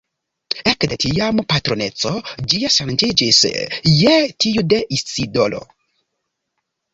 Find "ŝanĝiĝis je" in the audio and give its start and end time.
2.77-4.17